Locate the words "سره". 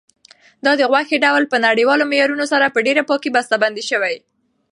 2.51-2.73